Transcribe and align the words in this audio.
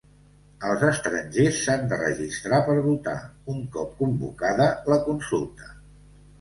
Els 0.69 0.85
estrangers 0.87 1.59
s'han 1.65 1.83
de 1.91 1.99
registrar 1.99 2.63
per 2.71 2.79
votar, 2.87 3.15
un 3.55 3.63
cop 3.79 3.95
convocada 4.03 4.69
la 4.93 5.01
consulta. 5.09 5.75